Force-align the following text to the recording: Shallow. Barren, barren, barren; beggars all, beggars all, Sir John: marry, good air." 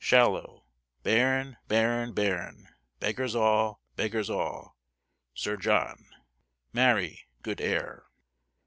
Shallow. 0.03 0.63
Barren, 1.03 1.57
barren, 1.67 2.13
barren; 2.13 2.69
beggars 2.99 3.35
all, 3.35 3.83
beggars 3.95 4.31
all, 4.31 4.75
Sir 5.35 5.57
John: 5.57 6.07
marry, 6.73 7.27
good 7.43 7.61
air." 7.61 8.07